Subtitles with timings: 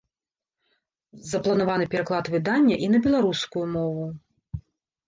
[1.31, 4.05] Запланаваны пераклад выдання і на беларускую мову.